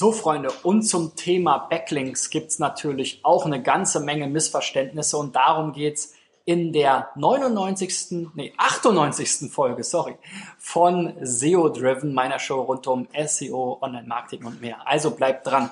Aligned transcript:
So, 0.00 0.12
Freunde, 0.12 0.50
und 0.62 0.80
zum 0.80 1.14
Thema 1.14 1.58
Backlinks 1.58 2.30
gibt's 2.30 2.58
natürlich 2.58 3.20
auch 3.22 3.44
eine 3.44 3.62
ganze 3.62 4.00
Menge 4.00 4.28
Missverständnisse 4.28 5.18
und 5.18 5.36
darum 5.36 5.74
geht's 5.74 6.14
in 6.46 6.72
der 6.72 7.10
99. 7.16 8.30
nee, 8.32 8.54
98. 8.56 9.52
Folge, 9.52 9.84
sorry, 9.84 10.16
von 10.58 11.12
SEO 11.20 11.68
Driven, 11.68 12.14
meiner 12.14 12.38
Show 12.38 12.62
rund 12.62 12.86
um 12.86 13.08
SEO, 13.26 13.76
Online-Marketing 13.82 14.46
und 14.46 14.62
mehr. 14.62 14.88
Also 14.88 15.10
bleibt 15.10 15.46
dran. 15.46 15.68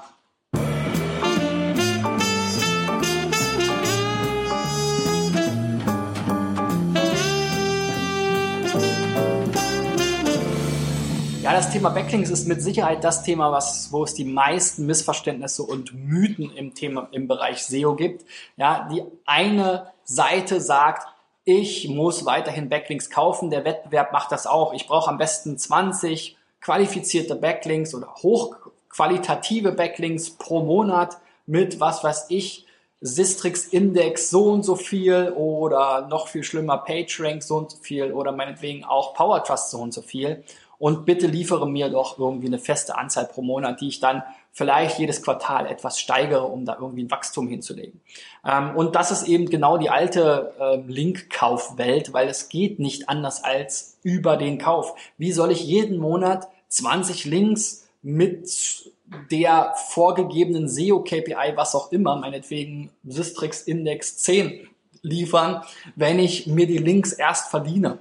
Ja, 11.48 11.54
das 11.54 11.70
Thema 11.70 11.88
Backlinks 11.88 12.28
ist 12.28 12.46
mit 12.46 12.60
Sicherheit 12.60 13.02
das 13.02 13.22
Thema, 13.22 13.50
was, 13.50 13.90
wo 13.90 14.04
es 14.04 14.12
die 14.12 14.26
meisten 14.26 14.84
Missverständnisse 14.84 15.62
und 15.62 15.94
Mythen 15.94 16.54
im 16.54 16.74
Thema, 16.74 17.08
im 17.10 17.26
Bereich 17.26 17.64
SEO 17.64 17.94
gibt. 17.94 18.26
Ja, 18.58 18.86
die 18.92 19.02
eine 19.24 19.90
Seite 20.04 20.60
sagt, 20.60 21.08
ich 21.46 21.88
muss 21.88 22.26
weiterhin 22.26 22.68
Backlinks 22.68 23.08
kaufen. 23.08 23.48
Der 23.48 23.64
Wettbewerb 23.64 24.12
macht 24.12 24.30
das 24.30 24.46
auch. 24.46 24.74
Ich 24.74 24.86
brauche 24.86 25.08
am 25.08 25.16
besten 25.16 25.56
20 25.56 26.36
qualifizierte 26.60 27.34
Backlinks 27.34 27.94
oder 27.94 28.14
hochqualitative 28.16 29.72
Backlinks 29.72 30.28
pro 30.28 30.62
Monat 30.62 31.16
mit, 31.46 31.80
was 31.80 32.04
weiß 32.04 32.26
ich, 32.28 32.66
Sistrix 33.00 33.64
Index 33.64 34.28
so 34.28 34.50
und 34.50 34.64
so 34.64 34.74
viel 34.74 35.32
oder 35.34 36.08
noch 36.08 36.28
viel 36.28 36.42
schlimmer 36.42 36.78
PageRank 36.78 37.42
so 37.42 37.56
und 37.56 37.70
so 37.70 37.78
viel 37.78 38.12
oder 38.12 38.32
meinetwegen 38.32 38.84
auch 38.84 39.14
PowerTrust 39.14 39.70
so 39.70 39.78
und 39.78 39.94
so 39.94 40.02
viel 40.02 40.42
und 40.78 41.06
bitte 41.06 41.26
liefere 41.26 41.68
mir 41.68 41.88
doch 41.88 42.18
irgendwie 42.18 42.46
eine 42.46 42.58
feste 42.58 42.96
Anzahl 42.96 43.26
pro 43.26 43.42
Monat, 43.42 43.80
die 43.80 43.88
ich 43.88 44.00
dann 44.00 44.22
vielleicht 44.52 44.98
jedes 44.98 45.22
Quartal 45.22 45.66
etwas 45.66 46.00
steigere, 46.00 46.44
um 46.44 46.64
da 46.64 46.76
irgendwie 46.80 47.04
ein 47.04 47.10
Wachstum 47.10 47.48
hinzulegen. 47.48 48.00
Ähm, 48.44 48.76
und 48.76 48.94
das 48.94 49.10
ist 49.10 49.28
eben 49.28 49.50
genau 49.50 49.78
die 49.78 49.90
alte 49.90 50.54
äh, 50.58 50.76
Link-Kaufwelt, 50.86 52.12
weil 52.12 52.28
es 52.28 52.48
geht 52.48 52.78
nicht 52.78 53.08
anders 53.08 53.42
als 53.42 53.98
über 54.02 54.36
den 54.36 54.58
Kauf. 54.58 54.94
Wie 55.16 55.32
soll 55.32 55.50
ich 55.50 55.64
jeden 55.64 55.98
Monat 55.98 56.48
20 56.68 57.24
Links 57.24 57.88
mit 58.02 58.92
der 59.30 59.74
vorgegebenen 59.88 60.68
SEO-KPI, 60.68 61.56
was 61.56 61.74
auch 61.74 61.92
immer, 61.92 62.16
meinetwegen 62.16 62.90
Systrix 63.06 63.62
Index 63.62 64.18
10 64.18 64.68
liefern, 65.02 65.62
wenn 65.96 66.18
ich 66.18 66.46
mir 66.46 66.66
die 66.66 66.78
Links 66.78 67.12
erst 67.12 67.50
verdiene? 67.50 67.98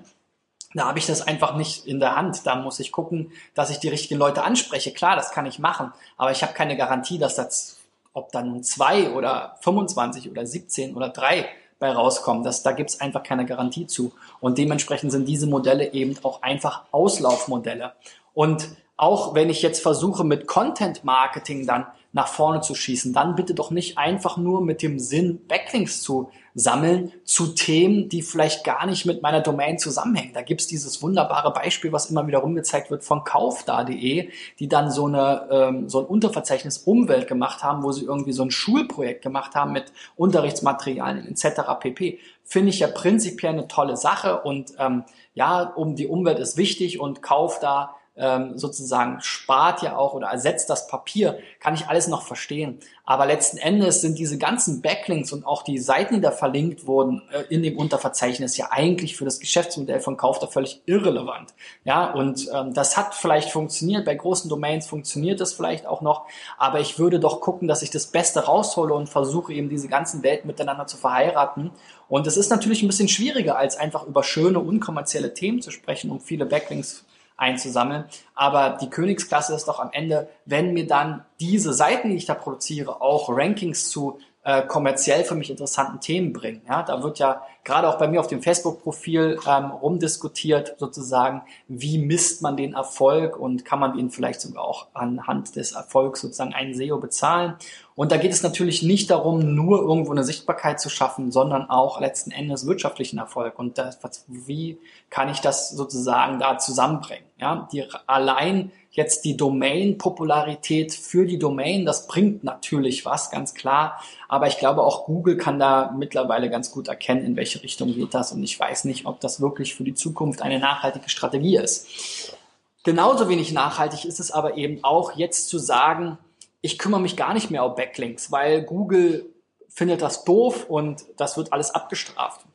Da 0.73 0.86
habe 0.86 1.00
ich 1.00 1.06
das 1.06 1.22
einfach 1.22 1.56
nicht 1.56 1.86
in 1.86 2.00
der 2.00 2.16
Hand. 2.16 2.46
Da 2.46 2.56
muss 2.56 2.80
ich 2.80 2.92
gucken, 2.92 3.32
dass 3.54 3.70
ich 3.70 3.80
die 3.80 3.90
richtigen 3.90 4.20
Leute 4.20 4.44
anspreche. 4.44 4.92
Klar, 4.94 5.16
das 5.16 5.32
kann 5.32 5.46
ich 5.46 5.60
machen, 5.60 5.94
aber 6.18 6.32
ich 6.32 6.44
habe 6.44 6.54
keine 6.54 6.78
Garantie, 6.78 7.18
dass 7.18 7.36
das, 7.36 7.78
ob 8.14 8.32
dann 8.32 8.64
zwei 8.64 9.12
oder 9.12 9.58
25 9.62 10.30
oder 10.30 10.45
17 10.45 10.95
oder 10.95 11.10
drei 11.10 11.48
bei 11.80 11.92
rauskommen. 11.92 12.44
Das, 12.44 12.64
da 12.64 12.72
gibt's 12.72 13.00
einfach 13.00 13.23
keine 13.23 13.45
Garantie 13.45 13.88
zu. 13.88 14.12
Und 14.40 14.58
dementsprechend 14.58 15.12
sind 15.12 15.28
diese 15.28 15.48
Modelle 15.48 15.94
eben 15.94 16.16
auch 16.23 16.42
einfach 16.42 16.84
Auslaufmodelle. 16.92 17.94
Und 18.38 18.70
auch 18.98 19.34
wenn 19.34 19.50
ich 19.50 19.64
jetzt 19.64 19.82
versuche, 19.82 20.24
mit 20.24 20.46
Content 20.46 21.04
Marketing 21.04 21.66
dann 21.66 21.88
nach 22.12 22.28
vorne 22.28 22.62
zu 22.62 22.76
schießen, 22.76 23.12
dann 23.12 23.34
bitte 23.34 23.56
doch 23.56 23.72
nicht 23.72 23.98
einfach 23.98 24.38
nur 24.38 24.62
mit 24.62 24.84
dem 24.84 25.00
Sinn, 25.00 25.48
Backlinks 25.48 26.04
zu 26.04 26.30
sammeln 26.54 27.12
zu 27.24 27.48
Themen, 27.48 28.10
die 28.10 28.22
vielleicht 28.22 28.64
gar 28.64 28.86
nicht 28.86 29.08
mit 29.08 29.24
meiner 29.24 29.42
Domain 29.42 29.80
zusammenhängen. 29.80 30.34
Da 30.36 30.44
gibt's 30.44 30.68
dieses 30.68 31.02
wunderbare 31.02 31.52
Beispiel, 31.52 31.92
was 31.92 32.12
immer 32.12 32.28
wieder 32.28 32.38
rumgezeigt 32.38 32.92
wird 32.92 33.04
von 33.04 33.24
kaufda.de, 33.24 34.30
die 34.60 34.68
dann 34.68 34.92
so, 34.92 35.08
eine, 35.08 35.48
ähm, 35.50 35.90
so 35.90 36.02
ein 36.02 36.06
Unterverzeichnis 36.06 36.78
Umwelt 36.78 37.28
gemacht 37.28 37.64
haben, 37.64 37.82
wo 37.82 37.92
sie 37.92 38.06
irgendwie 38.06 38.34
so 38.34 38.44
ein 38.44 38.52
Schulprojekt 38.52 39.24
gemacht 39.24 39.56
haben 39.56 39.72
mit 39.72 39.92
Unterrichtsmaterialien 40.16 41.28
etc. 41.28 41.62
pp. 41.80 42.20
Finde 42.44 42.70
ich 42.70 42.80
ja 42.80 42.88
prinzipiell 42.88 43.54
eine 43.54 43.68
tolle 43.68 43.98
Sache 43.98 44.42
und 44.42 44.73
ähm, 44.78 45.06
ja, 45.34 45.64
um 45.64 45.95
die 45.95 46.06
Umwelt 46.06 46.38
ist 46.38 46.56
wichtig 46.56 47.00
und 47.00 47.23
kaufda 47.23 47.95
ähm, 48.17 48.58
sozusagen 48.58 49.22
spart 49.22 49.82
ja 49.82 49.95
auch 49.95 50.14
oder 50.14 50.28
ersetzt 50.28 50.70
das 50.70 50.88
Papier, 50.88 51.39
kann 51.60 51.76
ich 51.76 51.88
alles 51.88 52.08
noch 52.08 52.23
verstehen. 52.23 52.80
Aber 53.05 53.26
letzten 53.26 53.58
Endes 53.58 54.02
sind 54.02 54.17
diese 54.17 54.38
ganzen 54.38 54.82
Backlinks 54.82 55.32
und 55.32 55.45
auch 55.45 55.64
die 55.64 55.78
Seiten, 55.78 56.16
die 56.16 56.22
da 56.22 56.32
verlinkt 56.32 56.88
wurden 56.88 57.22
äh, 57.32 57.44
in 57.54 57.64
dem 57.64 57.78
Unterverzeichnis 57.78 58.58
ja 58.58 58.67
eigentlich 58.72 59.16
für 59.16 59.23
das 59.23 59.39
Geschäftsmodell 59.39 60.00
von 60.00 60.17
Kauf 60.17 60.39
da 60.39 60.48
völlig 60.48 60.82
irrelevant. 60.86 61.54
Ja, 61.86 62.11
und 62.11 62.50
ähm, 62.54 62.73
das 62.73 62.98
hat 62.98 63.16
vielleicht 63.16 63.52
funktioniert. 63.52 64.05
Bei 64.05 64.16
großen 64.16 64.49
Domains 64.49 64.88
funktioniert 64.88 65.39
das 65.39 65.54
vielleicht 65.54 65.86
auch 65.86 66.02
noch. 66.02 66.26
Aber 66.58 66.80
ich 66.80 66.99
würde 66.99 67.20
doch 67.20 67.39
gucken, 67.39 67.67
dass 67.67 67.82
ich 67.82 67.92
das 67.92 68.08
Beste 68.08 68.45
raushole 68.45 68.94
und 68.94 69.08
versuche 69.08 69.54
eben 69.54 69.70
diese 69.70 69.88
ganzen 69.88 70.23
Welten 70.23 70.48
miteinander 70.48 70.88
zu 70.88 70.98
verheiraten. 70.98 71.72
Und 72.10 72.26
es 72.26 72.38
ist 72.38 72.49
natürlich 72.49 72.82
ein 72.84 72.88
bisschen 72.88 73.10
schwieriger, 73.10 73.58
als 73.58 73.78
einfach 73.78 74.05
über 74.05 74.23
schöne, 74.23 74.60
unkommerzielle 74.60 75.34
Themen 75.34 75.61
zu 75.61 75.72
sprechen, 75.72 76.10
um 76.10 76.20
viele 76.20 76.45
Backlinks 76.45 77.05
einzusammeln. 77.37 78.05
Aber 78.36 78.77
die 78.81 78.89
Königsklasse 78.89 79.55
ist 79.55 79.67
doch 79.67 79.80
am 79.80 79.92
Ende, 79.93 80.30
wenn 80.45 80.73
mir 80.73 80.87
dann 80.87 81.23
diese 81.39 81.73
Seiten, 81.73 82.09
die 82.09 82.17
ich 82.17 82.25
da 82.25 82.33
produziere, 82.33 83.02
auch 83.02 83.30
Rankings 83.30 83.89
zu 83.89 84.20
äh, 84.43 84.64
kommerziell 84.64 85.23
für 85.23 85.36
mich 85.36 85.49
interessanten 85.49 85.99
Themen 85.99 86.33
bringen. 86.33 86.61
Ja, 86.67 86.83
da 86.83 87.03
wird 87.03 87.20
ja 87.20 87.42
gerade 87.67 87.89
auch 87.89 87.98
bei 87.98 88.08
mir 88.08 88.22
auf 88.22 88.28
dem 88.28 88.42
Facebook-Profil 88.42 89.39
ähm, 89.45 89.66
rumdiskutiert, 89.66 90.76
sozusagen, 90.80 91.42
wie 91.67 91.98
misst 91.98 92.42
man 92.42 92.55
den 92.55 92.73
Erfolg 92.73 93.38
und 93.38 93.66
kann 93.66 93.80
man 93.80 94.00
ihn 94.00 94.10
vielleicht 94.10 94.39
sogar 94.39 94.64
auch 94.64 94.88
anhand 94.94 95.58
des 95.58 95.73
Erfolgs 95.73 96.22
sozusagen 96.22 96.54
einen 96.54 96.73
SEO 96.73 96.98
bezahlen. 96.98 97.55
Und 97.94 98.14
da 98.14 98.17
geht 98.17 98.32
es 98.32 98.42
natürlich 98.42 98.83
nicht 98.83 99.10
darum, 99.10 99.54
nur 99.54 99.82
irgendwo 99.82 100.11
eine 100.11 100.23
Sichtbarkeit 100.23 100.80
zu 100.80 100.88
schaffen, 100.88 101.32
sondern 101.32 101.70
auch 101.70 102.00
letzten 102.00 102.32
Endes 102.32 102.66
wirtschaftlichen 102.66 103.17
Erfolg. 103.17 103.60
Und 103.60 103.78
das, 103.78 103.99
wie 104.28 104.80
kann 105.10 105.28
ich 105.28 105.42
das 105.42 105.70
sozusagen 105.72 106.39
da 106.39 106.58
zusammenbringen? 106.60 107.26
Ja, 107.39 107.67
die 107.72 107.86
allein 108.08 108.72
jetzt 108.92 109.26
die 109.26 109.38
Domain-Popularität 109.38 110.92
für 110.94 111.26
die 111.26 111.38
Domain, 111.38 111.86
das 111.86 112.08
bringt 112.08 112.44
natürlich 112.44 113.05
was, 113.05 113.30
ganz 113.30 113.54
klar. 113.54 114.02
Aber 114.28 114.48
ich 114.48 114.58
glaube, 114.58 114.82
auch 114.84 115.05
Google 115.05 115.38
kann 115.38 115.60
da 115.60 115.94
mittlerweile 115.95 116.49
ganz 116.49 116.72
gut 116.72 116.88
erkennen, 116.88 117.23
in 117.23 117.36
welche 117.36 117.57
Richtung 117.64 117.94
geht 117.94 118.14
das. 118.14 118.32
Und 118.32 118.44
ich 118.44 118.60
weiß 118.60 118.86
nicht, 118.86 119.06
ob 119.06 119.20
das 119.20 119.42
wirklich 119.42 119.76
für 119.76 119.84
die 119.84 119.94
Zukunft 119.94 120.42
eine 120.42 120.60
nachhaltige 120.60 121.10
Strategie 121.10 121.58
ist. 121.58 122.36
Genauso 122.84 123.28
wenig 123.28 123.52
nachhaltig 123.52 124.06
ist 124.06 124.20
es 124.20 124.32
aber 124.32 124.58
eben 124.58 124.84
auch 124.84 125.16
jetzt 125.16 125.50
zu 125.50 125.60
sagen, 125.60 126.17
ich 126.62 126.78
kümmere 126.78 127.02
mich 127.02 127.17
gar 127.17 127.34
nicht 127.34 127.52
mehr 127.52 127.66
um 127.66 127.76
Backlinks, 127.76 128.31
weil 128.31 128.63
Google 128.63 129.25
findet 129.69 130.01
das 130.01 130.24
doof 130.24 130.66
und 130.69 131.06
das 131.18 131.38
wird 131.38 131.54
alles 131.54 131.72
abgestraft. 131.72 132.46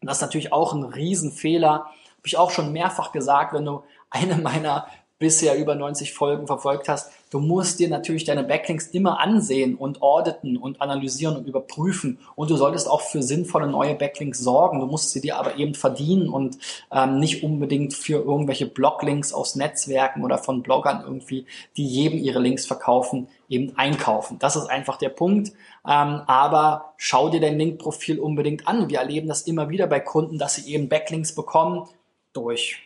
Und 0.00 0.08
das 0.08 0.18
ist 0.18 0.22
natürlich 0.22 0.52
auch 0.52 0.72
ein 0.72 0.84
Riesenfehler. 0.84 1.70
Habe 1.70 2.26
ich 2.26 2.36
auch 2.36 2.50
schon 2.50 2.72
mehrfach 2.72 3.12
gesagt, 3.12 3.54
wenn 3.54 3.64
du 3.64 3.82
eine 4.10 4.36
meiner 4.36 4.88
bisher 5.18 5.56
über 5.56 5.74
90 5.74 6.12
Folgen 6.12 6.46
verfolgt 6.46 6.88
hast, 6.88 7.10
du 7.30 7.38
musst 7.38 7.78
dir 7.78 7.88
natürlich 7.88 8.24
deine 8.24 8.44
Backlinks 8.44 8.88
immer 8.88 9.18
ansehen 9.18 9.74
und 9.74 10.02
auditen 10.02 10.58
und 10.58 10.82
analysieren 10.82 11.36
und 11.36 11.46
überprüfen. 11.46 12.18
Und 12.34 12.50
du 12.50 12.56
solltest 12.56 12.88
auch 12.88 13.00
für 13.00 13.22
sinnvolle 13.22 13.66
neue 13.66 13.94
Backlinks 13.94 14.38
sorgen. 14.38 14.80
Du 14.80 14.86
musst 14.86 15.10
sie 15.10 15.22
dir 15.22 15.38
aber 15.38 15.56
eben 15.56 15.74
verdienen 15.74 16.28
und 16.28 16.58
ähm, 16.92 17.18
nicht 17.18 17.42
unbedingt 17.42 17.94
für 17.94 18.22
irgendwelche 18.22 18.66
Bloglinks 18.66 19.32
aus 19.32 19.56
Netzwerken 19.56 20.22
oder 20.22 20.36
von 20.36 20.62
Bloggern 20.62 21.02
irgendwie, 21.02 21.46
die 21.78 21.86
jedem 21.86 22.18
ihre 22.18 22.38
Links 22.38 22.66
verkaufen, 22.66 23.28
eben 23.48 23.72
einkaufen. 23.76 24.38
Das 24.38 24.54
ist 24.54 24.66
einfach 24.66 24.98
der 24.98 25.10
Punkt. 25.10 25.48
Ähm, 25.88 26.22
aber 26.26 26.92
schau 26.98 27.30
dir 27.30 27.40
dein 27.40 27.58
Linkprofil 27.58 28.18
unbedingt 28.18 28.68
an. 28.68 28.90
Wir 28.90 28.98
erleben 28.98 29.28
das 29.28 29.42
immer 29.42 29.70
wieder 29.70 29.86
bei 29.86 30.00
Kunden, 30.00 30.38
dass 30.38 30.56
sie 30.56 30.70
eben 30.72 30.90
Backlinks 30.90 31.34
bekommen 31.34 31.88
durch 32.34 32.85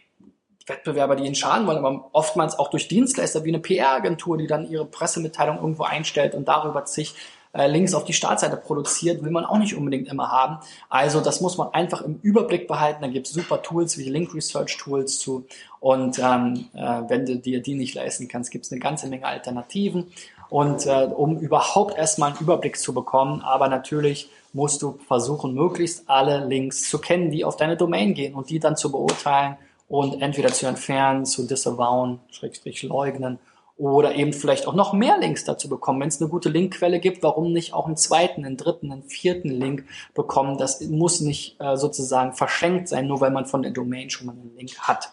Wettbewerber, 0.71 1.17
die 1.17 1.25
ihnen 1.25 1.35
schaden 1.35 1.67
wollen, 1.67 1.85
aber 1.85 2.09
oftmals 2.13 2.59
auch 2.59 2.71
durch 2.71 2.89
Dienstleister 2.89 3.45
wie 3.45 3.51
eine 3.51 3.59
PR-Agentur, 3.59 4.39
die 4.39 4.47
dann 4.47 4.71
ihre 4.71 4.87
Pressemitteilung 4.87 5.59
irgendwo 5.59 5.83
einstellt 5.83 6.35
und 6.35 6.49
darüber 6.49 6.87
sich 6.87 7.15
äh, 7.53 7.67
Links 7.67 7.95
auf 7.95 8.05
die 8.05 8.13
Startseite 8.13 8.57
produziert, 8.57 9.23
will 9.25 9.31
man 9.31 9.45
auch 9.45 9.59
nicht 9.59 9.75
unbedingt 9.75 10.09
immer 10.09 10.31
haben. 10.31 10.59
Also 10.89 11.21
das 11.21 11.41
muss 11.41 11.59
man 11.59 11.75
einfach 11.75 12.03
im 12.03 12.21
Überblick 12.23 12.69
behalten. 12.69 13.03
Da 13.03 13.09
gibt 13.09 13.27
es 13.27 13.33
super 13.33 13.61
Tools 13.61 13.99
wie 13.99 14.09
Link 14.09 14.35
Research 14.35 14.77
Tools 14.79 15.19
zu. 15.19 15.47
Und 15.81 16.19
ähm, 16.19 16.67
äh, 16.75 17.03
wenn 17.09 17.27
du 17.27 17.37
dir 17.37 17.61
die 17.61 17.75
nicht 17.75 17.95
leisten 17.95 18.29
kannst, 18.29 18.51
gibt 18.53 18.67
es 18.67 18.73
eine 18.73 18.81
ganze 18.81 19.09
Menge 19.09 19.27
Alternativen. 19.27 20.13
Und 20.49 20.87
äh, 20.87 21.09
um 21.13 21.39
überhaupt 21.39 21.97
erstmal 21.97 22.31
einen 22.31 22.41
Überblick 22.41 22.77
zu 22.77 22.93
bekommen, 22.93 23.41
aber 23.43 23.69
natürlich 23.69 24.31
musst 24.53 24.83
du 24.83 24.99
versuchen, 25.07 25.55
möglichst 25.55 26.09
alle 26.09 26.45
Links 26.45 26.89
zu 26.91 26.99
kennen, 26.99 27.31
die 27.31 27.45
auf 27.45 27.57
deine 27.57 27.77
Domain 27.77 28.15
gehen 28.15 28.35
und 28.35 28.51
die 28.51 28.59
dann 28.59 28.77
zu 28.77 28.91
beurteilen 28.91 29.57
und 29.91 30.23
entweder 30.23 30.53
zu 30.53 30.67
entfernen, 30.67 31.27
zu 31.27 31.47
disavowen, 31.47 32.21
schrägstrich 32.31 32.85
leugnen 32.85 33.41
oder 33.77 34.15
eben 34.15 34.33
vielleicht 34.33 34.69
auch 34.69 34.75
noch 34.75 34.93
mehr 34.93 35.19
Links 35.19 35.45
dazu 35.45 35.69
bekommen. 35.69 36.01
Wenn 36.01 36.09
es 36.09 36.21
eine 36.21 36.31
gute 36.31 36.49
Linkquelle 36.49 37.01
gibt, 37.01 37.25
warum 37.25 37.53
nicht 37.53 37.75
auch 37.75 37.87
einen 37.87 37.97
zweiten, 37.97 38.45
einen 38.45 38.57
dritten, 38.57 38.93
einen 38.93 39.03
vierten 39.03 39.49
Link 39.49 39.85
bekommen? 40.15 40.59
Das 40.59 40.81
muss 40.83 41.21
nicht 41.21 41.61
äh, 41.61 41.77
sozusagen 41.77 42.35
verschenkt 42.35 42.89
sein, 42.89 43.09
nur 43.09 43.21
weil 43.21 43.33
man 43.33 43.47
von 43.47 43.63
der 43.63 43.73
Domain 43.73 44.11
schon 44.11 44.29
mal 44.29 44.33
einen 44.33 44.55
Link 44.57 44.79
hat. 44.79 45.13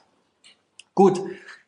Gut, 0.94 1.22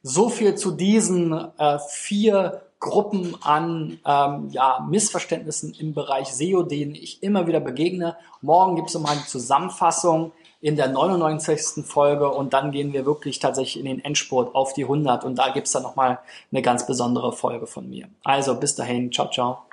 so 0.03 0.29
viel 0.29 0.53
zu 0.53 0.71
diesen 0.71 1.33
äh, 1.57 1.79
vier 1.89 2.61
Gruppen 2.79 3.35
an 3.41 3.99
ähm, 4.05 4.49
ja, 4.51 4.85
Missverständnissen 4.87 5.73
im 5.73 5.95
Bereich 5.95 6.27
SEO, 6.27 6.61
denen 6.61 6.93
ich 6.93 7.23
immer 7.23 7.47
wieder 7.47 7.59
begegne. 7.59 8.17
Morgen 8.41 8.75
gibt 8.75 8.89
es 8.89 8.93
nochmal 8.93 9.13
eine 9.13 9.25
Zusammenfassung 9.25 10.31
in 10.61 10.75
der 10.75 10.89
99. 10.89 11.85
Folge 11.85 12.29
und 12.29 12.53
dann 12.53 12.71
gehen 12.71 12.93
wir 12.93 13.05
wirklich 13.05 13.39
tatsächlich 13.39 13.79
in 13.79 13.85
den 13.85 14.03
Endspurt 14.03 14.53
auf 14.55 14.73
die 14.73 14.83
100 14.83 15.23
und 15.23 15.35
da 15.35 15.49
gibt 15.49 15.67
es 15.67 15.73
dann 15.73 15.83
nochmal 15.83 16.19
eine 16.51 16.61
ganz 16.61 16.85
besondere 16.85 17.31
Folge 17.31 17.67
von 17.67 17.89
mir. 17.89 18.07
Also 18.23 18.59
bis 18.59 18.75
dahin, 18.75 19.11
ciao, 19.11 19.29
ciao. 19.29 19.68